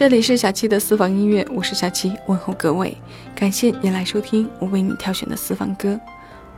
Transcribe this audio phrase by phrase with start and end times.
[0.00, 2.96] 这里是小七的私房音乐，我是小七，问候各位，
[3.34, 6.00] 感谢你来收听我为你挑选的私房歌。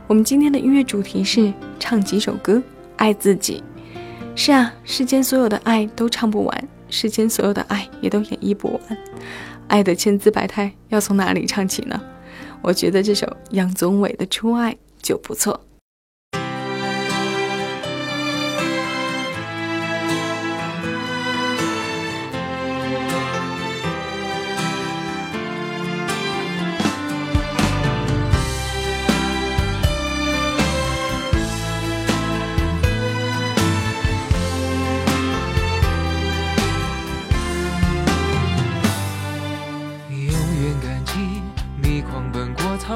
[0.07, 2.63] 我们今天的音乐主题是唱几首歌，
[2.95, 3.61] 爱自己。
[4.33, 8.97] 是啊，世间所有的爱都唱不完，世间所有的爱也都演绎不完。
[9.67, 12.01] 爱的千姿百态，要从哪里唱起呢？
[12.61, 15.59] 我觉得这首杨宗纬的《初爱》就不错。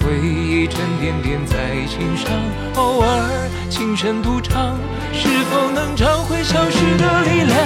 [0.00, 1.56] 回忆沉甸甸在
[1.86, 2.30] 心上，
[2.76, 4.76] 偶尔轻声独唱，
[5.12, 7.56] 是否能找回消失的力量？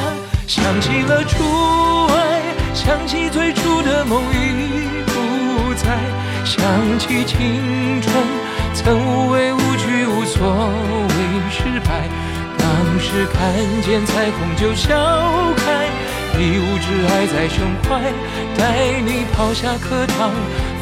[0.47, 1.43] 想起了初
[2.13, 2.43] 爱，
[2.75, 5.99] 想起最初的梦已不在，
[6.45, 6.63] 想
[6.99, 8.15] 起青春
[8.75, 10.47] 曾无畏无惧，无所
[11.09, 11.15] 谓
[11.51, 12.09] 失败。
[12.59, 12.67] 当
[13.01, 13.43] 时看
[13.83, 14.95] 见彩虹就笑
[15.57, 15.87] 开，
[16.39, 18.13] 一无挚爱在胸怀，
[18.57, 20.31] 带你跑下课堂。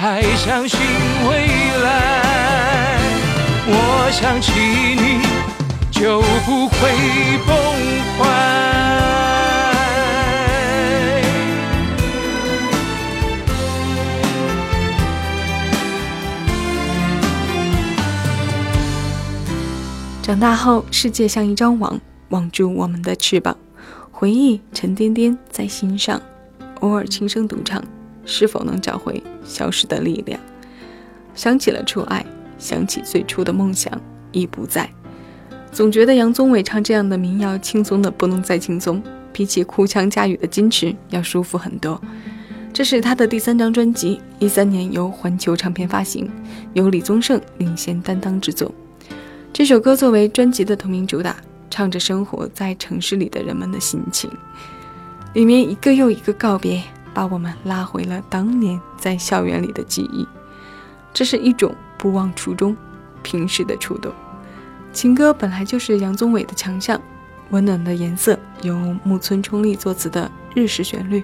[0.00, 0.78] 还相信
[1.28, 1.48] 未
[1.82, 3.00] 来，
[3.66, 4.52] 我想起
[4.94, 5.26] 你
[5.90, 6.78] 就不会
[7.44, 7.50] 崩
[8.16, 8.22] 坏。
[20.22, 23.56] 长大后，世界像一张网，网住我们的翅膀，
[24.12, 26.22] 回忆沉甸甸在心上，
[26.78, 27.82] 偶尔轻声独唱。
[28.28, 30.38] 是否能找回消失的力量？
[31.34, 32.24] 想起了初爱，
[32.58, 33.90] 想起最初的梦想
[34.32, 34.88] 已不在。
[35.72, 39.02] 总觉得杨宗纬唱这样的民谣，轻松的不能再轻松，
[39.32, 42.00] 比起哭腔驾驭的矜持要舒服很多。
[42.72, 46.30] 这是他的第三张专辑，一三年由环球唱片发行，
[46.74, 48.70] 由李宗盛领衔担当制作。
[49.52, 51.36] 这首歌作为专辑的同名主打，
[51.70, 54.30] 唱着生活在城市里的人们的心情，
[55.34, 56.82] 里面一个又一个告别。
[57.14, 60.26] 把我们拉回了当年在校园里的记忆，
[61.12, 62.76] 这是一种不忘初衷、
[63.22, 64.12] 平时的触动。
[64.92, 67.00] 情歌本来就是杨宗纬的强项，
[67.50, 71.22] 温暖的颜色，由木村冲利作词的日式旋律，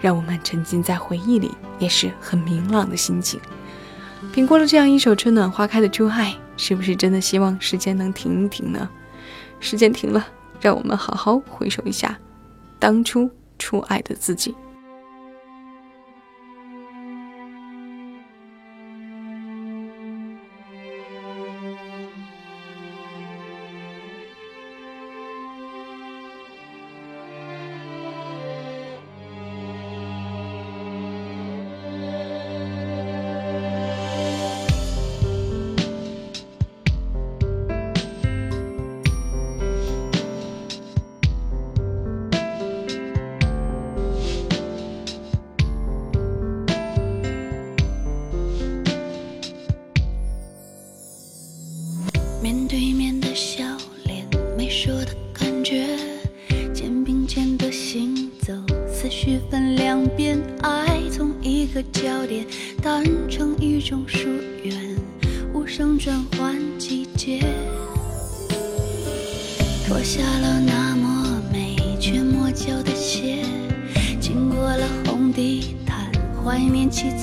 [0.00, 3.40] 让我们沉浸在回忆里，也是很明朗的心情。
[4.32, 8.88] 品过了这样一首春暖花开的初爱，是不是真的希望时间能停一停呢？
[9.60, 10.26] 时间停了，
[10.60, 12.18] 让我们好好回首一下
[12.78, 14.54] 当初初爱的自己。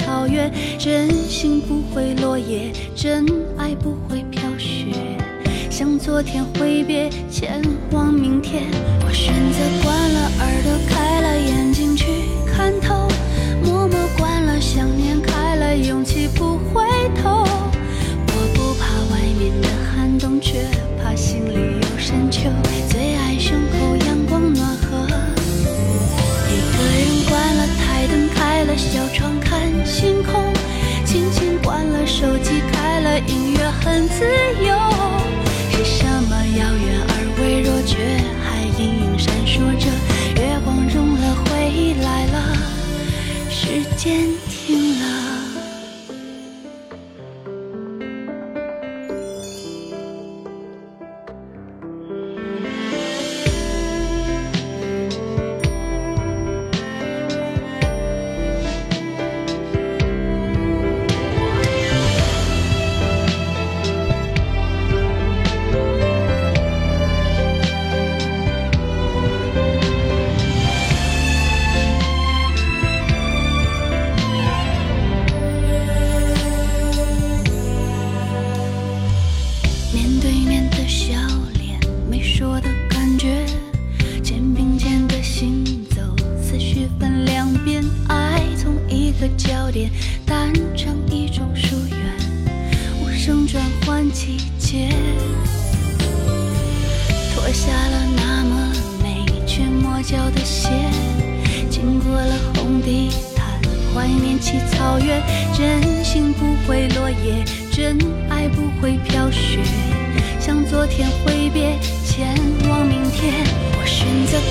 [0.02, 3.26] 草原，真心不会落叶，真
[3.58, 4.88] 爱不会飘雪。
[5.70, 7.62] 向昨天挥别，前
[7.92, 8.64] 往明天。
[9.06, 12.06] 我选择关了耳朵，开了眼睛去
[12.46, 13.08] 看透，
[13.64, 16.84] 默默关了想念，开了勇气不回
[17.22, 17.46] 头。
[18.28, 20.66] 我不怕外面的寒冬，却
[21.02, 22.50] 怕心里有深秋。
[22.90, 23.91] 最爱胸口
[28.72, 30.54] 了小窗看星空，
[31.04, 34.24] 轻轻关了手机，开了音乐很自
[34.64, 34.74] 由。
[35.72, 37.98] 是什么遥远而微弱，却
[38.40, 39.92] 还隐隐闪烁着。
[40.40, 42.56] 月光融了，回忆来了，
[43.50, 44.30] 时间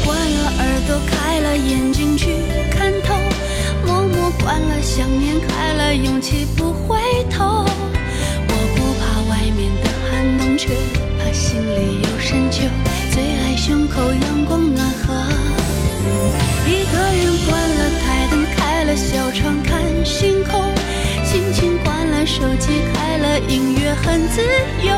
[0.04, 2.34] 关了耳朵，开了眼睛去
[2.70, 3.14] 看透。
[3.86, 6.98] 默默关了想念，开了勇气不回
[7.30, 7.64] 头。
[8.48, 10.68] 我不怕外面的寒冬，却
[11.18, 12.62] 怕心里有深秋。
[13.12, 15.14] 最爱胸口阳光暖和。
[16.66, 20.60] 一个人关了台灯，开了小窗看星空，
[21.24, 24.42] 轻轻关了手机，开了音乐很自
[24.82, 24.92] 由。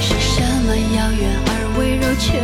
[0.00, 2.38] 是什么遥远而微弱，却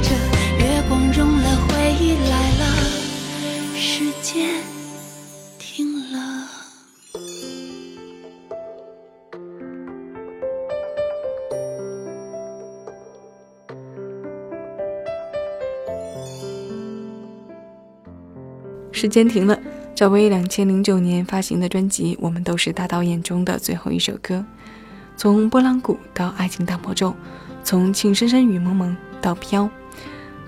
[0.00, 0.10] 着？
[0.58, 2.64] 月光融了，回忆来了，
[3.74, 4.48] 时间。
[18.94, 19.58] 时间停了。
[19.96, 24.44] 赵薇两千零九年发行的专辑《我们都是大导演》中的最后一首歌，
[25.16, 27.12] 从波浪鼓到爱情大魔咒，
[27.64, 29.68] 从情深深雨蒙蒙到飘，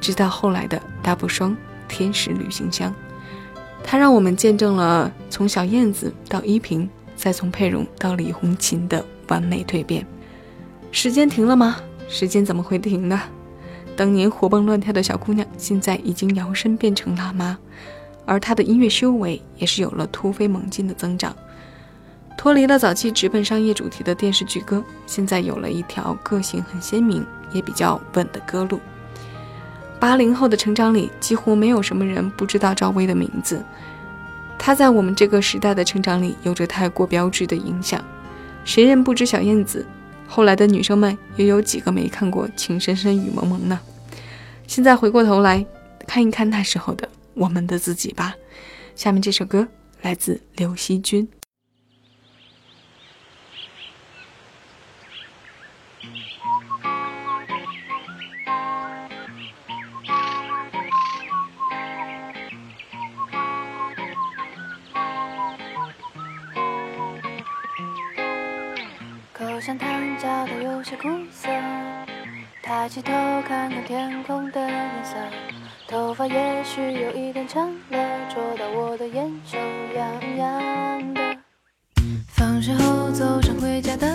[0.04, 1.56] 直到后来的大不双
[1.88, 2.94] 天使旅行箱，
[3.82, 10.06] 它让我们见证了从小燕子到依萍，再从佩蓉到李红琴的完美蜕变。
[10.92, 11.76] 时间停了吗？
[12.06, 13.18] 时间怎么会停呢？
[13.96, 17.56] 当年活蹦乱跳的小姑娘，现在已经摇身变成辣妈。
[18.26, 21.34] 而她的音乐修为也是有了突飞猛进的增长，
[22.36, 28.78] 脱离了早期直奔商业主题的电视剧歌，现在有了一条个性很鲜明也比较稳的歌路。
[30.04, 33.64] 八零后的成长里，几乎没有什么人不知道赵薇的名字，
[34.58, 38.04] 她在我们这个时代的成长里有着太过标志的影响。
[38.66, 39.86] 谁人不知小燕子？
[40.28, 43.80] 后来的女生们又有几个没看过《情深深雨蒙蒙》呢？
[44.66, 45.64] 现在回过头来
[46.06, 48.34] 看一看那时候的我们的自己吧。
[48.94, 49.66] 下面这首歌
[50.02, 51.26] 来自刘惜君。
[70.84, 71.48] 些苦涩，
[72.62, 73.10] 抬起头
[73.48, 75.16] 看看天空的颜色，
[75.88, 79.56] 头发也许有一点长了，戳到我的眼，球
[79.96, 81.38] 痒痒的。
[82.28, 84.06] 放学后走上回家的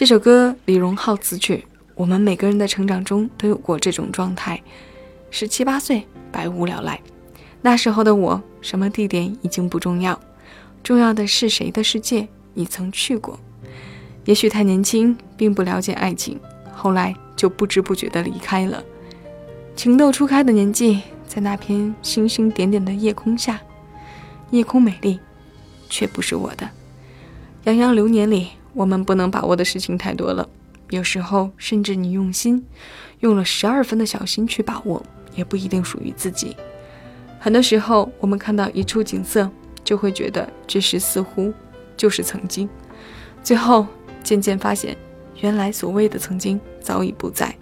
[0.00, 1.62] 这首歌李荣浩词曲，
[1.94, 4.58] 我们每个人的成长中都有过这种状态。
[5.30, 6.98] 十七八岁，百无聊赖。
[7.60, 10.18] 那时候的我，什么地点已经不重要，
[10.82, 13.38] 重要的是谁的世界你曾去过。
[14.24, 16.40] 也许太年轻，并不了解爱情，
[16.72, 18.82] 后来就不知不觉地离开了。
[19.76, 23.60] 情窦初开的年纪，在那片星星点点的夜空下，
[24.50, 25.20] 夜空美丽，
[25.90, 26.66] 却不是我的。
[27.64, 30.48] 洋洋流年里，我们不能把握的事情太多了，
[30.90, 32.64] 有时候甚至你用心，
[33.20, 35.02] 用了十二分的小心去把握，
[35.34, 36.56] 也不一定属于自己。
[37.38, 39.50] 很多时候，我们看到一处景色，
[39.82, 41.52] 就会觉得这时似乎
[41.96, 42.68] 就是曾经，
[43.42, 43.86] 最后
[44.22, 44.96] 渐渐发现，
[45.40, 47.54] 原来所谓的曾经早已不在，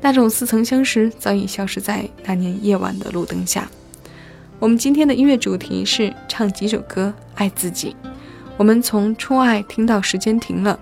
[0.00, 3.68] 那种似曾相识早已消失在那年夜晚的路灯下。
[4.60, 7.94] 我们今天的音乐主题是唱几首歌爱自己。
[8.56, 10.78] 我们从初爱听到时间停了，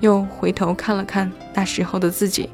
[0.00, 2.50] 又回头看了看那时候的自己，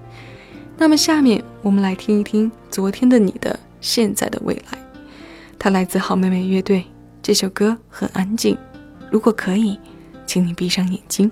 [0.76, 4.78] 那么下面我们来听一听昨天的你的现在的未来，
[5.58, 6.84] 它来自好妹妹乐队。
[7.22, 8.56] 这首歌很安静，
[9.10, 9.78] 如果可以，
[10.26, 11.30] 请你闭上眼睛，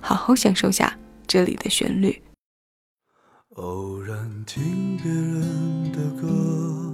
[0.00, 2.22] 好好享受下这里的旋律。
[3.56, 6.92] 偶然听别人的歌，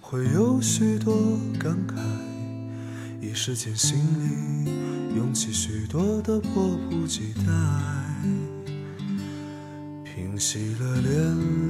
[0.00, 1.14] 会有许多
[1.58, 1.96] 感慨，
[3.26, 4.70] 一时间心里
[5.16, 7.52] 涌起许多的迫不及待。
[10.04, 11.12] 平息了连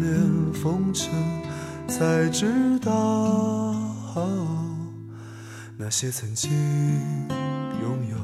[0.03, 1.11] 连风尘，
[1.89, 3.75] 才知道
[5.79, 6.51] 那些曾经
[7.81, 8.17] 拥有，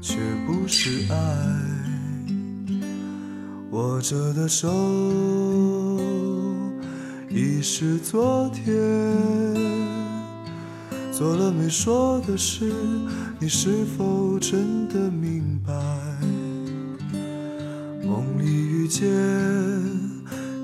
[0.00, 1.16] 却不是爱。
[3.70, 4.68] 握着的手，
[7.30, 9.77] 已是昨天。
[11.18, 12.72] 做了没说的事，
[13.40, 15.74] 你是否真的明白？
[18.06, 19.04] 梦里遇见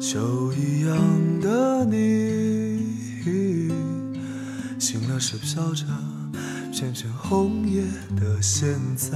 [0.00, 0.96] 秋一样
[1.40, 2.86] 的你，
[4.78, 5.84] 醒了是飘着
[6.70, 7.82] 片片红叶
[8.14, 9.10] 的现在，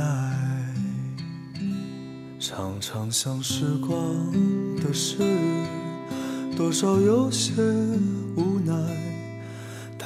[2.40, 3.97] 常常想时光
[4.83, 5.18] 的事，
[6.57, 7.52] 多少有些
[8.35, 9.08] 无奈。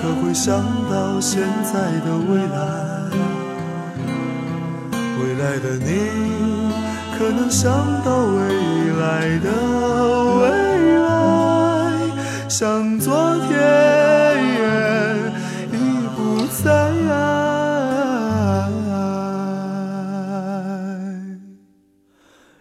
[0.00, 2.56] 可会想到现在的未来？
[5.20, 5.88] 未来的你，
[7.18, 7.72] 可能想
[8.04, 8.38] 到未
[9.00, 9.50] 来的
[10.38, 10.42] 未
[11.02, 11.06] 来，
[12.48, 13.50] 像昨天
[15.72, 15.74] 已
[16.16, 16.66] 不在。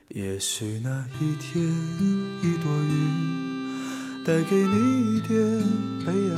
[0.09, 1.63] 也许那一天，
[2.41, 2.89] 一朵云
[4.25, 5.37] 带给你一点
[6.05, 6.37] 悲哀；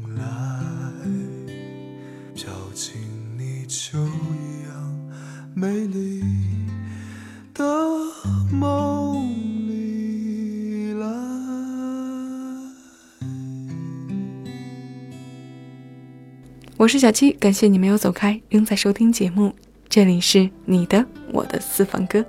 [16.81, 19.53] 我是小七，感谢你没有走开，仍在收听节目。
[19.87, 22.25] 这里是你的我的私房歌。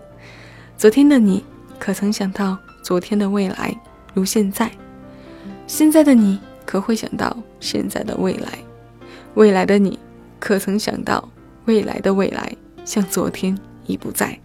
[0.76, 1.42] 昨天的你，
[1.78, 3.74] 可曾想到昨天的未来
[4.12, 4.70] 如现在？
[5.66, 8.58] 现在的你，可会想到现在的未来？
[9.36, 9.98] 未来的你，
[10.38, 11.26] 可曾想到
[11.64, 14.38] 未来的未来像昨天已不在？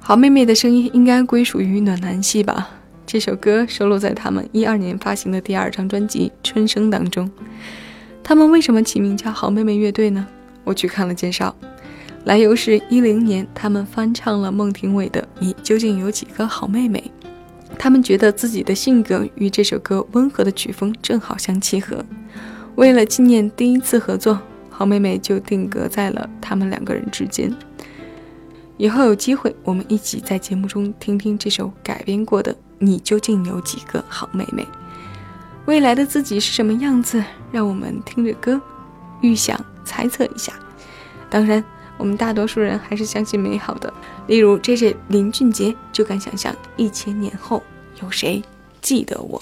[0.00, 2.68] 好妹妹的声音应该归属于暖男系吧？
[3.06, 7.30] 这首歌收录在他们一二年发行的第二张专辑《春生》当中。
[8.22, 10.26] 他们为什么起名叫好妹妹乐队呢？
[10.62, 11.54] 我去看了介绍，
[12.24, 17.10] 来由是一零年，他们翻唱了孟庭苇的《你究竟有几个好妹妹》，
[17.78, 22.04] 他们觉得自己的性格与这首歌温和的曲风正好相契合。
[22.76, 27.52] 为了纪念第一次合作，好妹妹就定格在了他们两个人之间。
[28.76, 34.62] 以后有机会，我们一起在节目中听听这首改编过的《你究竟有几个好妹妹》。
[35.70, 37.22] 未来的自己是什么样子？
[37.52, 38.60] 让我们听着歌，
[39.20, 40.52] 预想、猜测一下。
[41.30, 41.64] 当然，
[41.96, 43.94] 我们大多数人还是相信美好的。
[44.26, 47.62] 例如，J J 林俊杰就敢想象一千年后
[48.02, 48.42] 有谁
[48.80, 49.40] 记得我。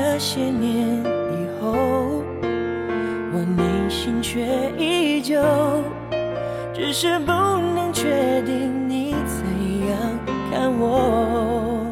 [0.00, 1.72] 这些年以后，
[3.32, 4.46] 我内心却
[4.78, 5.42] 依旧，
[6.72, 9.44] 只是不能确定你怎
[9.88, 9.98] 样
[10.52, 11.84] 看我。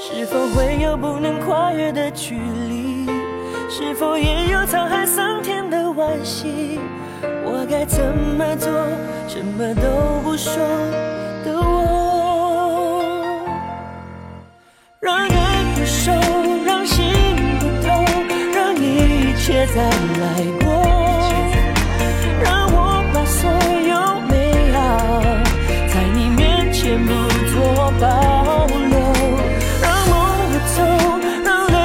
[0.00, 2.34] 是否会有不能跨越的距
[2.68, 3.06] 离？
[3.70, 6.80] 是否也有沧海桑田的惋惜？
[7.44, 8.04] 我该怎
[8.36, 8.72] 么做？
[9.28, 10.52] 什么都不说
[11.44, 11.85] 的我，
[19.76, 20.24] 再来
[20.64, 20.66] 过，
[22.42, 23.38] 让我把所
[23.86, 24.32] 有美
[24.72, 24.78] 好
[25.92, 27.12] 在你面前不
[27.52, 27.54] 做
[28.00, 28.04] 保
[28.72, 28.96] 留。
[29.82, 30.16] 让梦
[30.48, 30.80] 不走，
[31.44, 31.76] 让泪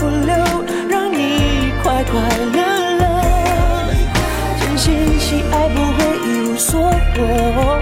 [0.00, 0.34] 不流，
[0.90, 2.12] 让你快快
[2.56, 2.58] 乐
[2.98, 3.06] 乐，
[4.60, 4.86] 真心
[5.20, 7.77] 喜爱不会一无所获，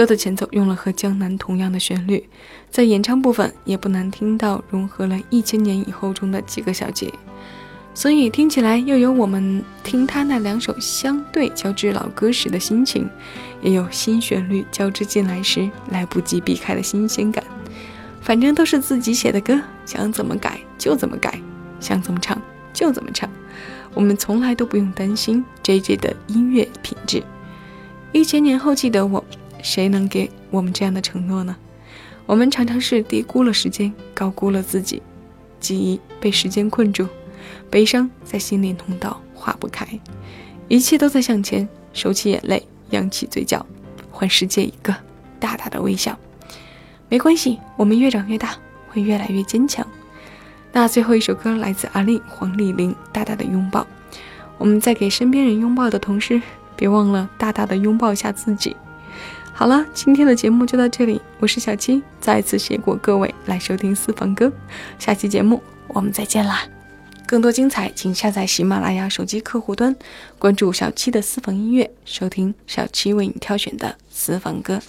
[0.00, 2.26] 歌的前奏用了和江南同样的旋律
[2.70, 7.12] 在演唱部分也不难听到融合了一千年以后中的几个小节。
[7.92, 13.06] 所以听起来又有我们听他那两首相对较之老歌时的心情
[13.60, 17.44] 也有新旋律交织进来时来不及避开的新鲜感。
[18.22, 21.38] 反正都是自己写的歌想怎么改就怎么改
[21.78, 22.40] 想怎么唱
[22.72, 23.28] 就怎么唱。
[23.92, 27.22] 我们从来都不用担心 jj 的音乐品质。
[28.12, 29.24] 一千年后记得我
[29.62, 31.56] 谁能给我们这样的承诺呢？
[32.26, 35.02] 我们常常是低估了时间，高估了自己，
[35.58, 37.08] 记忆被时间困住，
[37.68, 39.86] 悲伤在心灵通道化不开。
[40.68, 43.66] 一切都在向前，收起眼泪，扬起嘴角，
[44.12, 44.94] 还世界一个
[45.40, 46.16] 大大的微笑。
[47.08, 48.54] 没关系，我们越长越大，
[48.88, 49.84] 会越来越坚强。
[50.72, 53.84] 那最后一首歌来自阿丽、黄丽玲，大大的拥抱。
[54.56, 56.40] 我们在给身边人拥抱的同时，
[56.76, 58.76] 别忘了大大的拥抱一下自己。
[59.60, 64.50] 好了，今天的节目就到这里，我是小七，再次谢过各位来收听私房歌，
[64.98, 66.62] 下期节目我们再见啦。
[67.26, 69.94] 更多精彩，请下载喜马拉雅手机客户端，
[70.38, 74.80] 关注小七的私房音乐，收听小七为你挑选的私房歌。